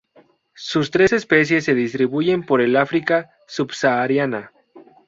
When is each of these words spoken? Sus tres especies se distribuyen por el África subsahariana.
Sus 0.55 0.89
tres 0.89 1.13
especies 1.13 1.63
se 1.65 1.75
distribuyen 1.75 2.43
por 2.43 2.59
el 2.59 2.75
África 2.75 3.29
subsahariana. 3.45 4.51